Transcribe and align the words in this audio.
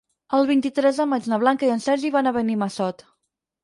El 0.37 0.47
vint-i-tres 0.51 1.03
de 1.03 1.07
maig 1.13 1.29
na 1.33 1.41
Blanca 1.45 1.69
i 1.69 1.71
en 1.77 1.87
Sergi 1.87 2.15
van 2.19 2.31
a 2.31 2.37
Benimassot. 2.43 3.11